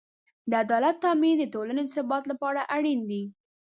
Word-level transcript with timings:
د 0.49 0.51
عدالت 0.63 0.95
تأمین 1.03 1.35
د 1.39 1.43
ټولنې 1.53 1.83
د 1.85 1.89
ثبات 1.95 2.23
لپاره 2.31 2.61
اړین 2.75 2.99
دی. 3.09 3.23